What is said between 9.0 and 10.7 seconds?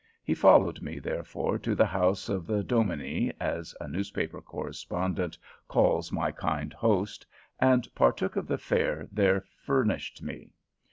there furnished me.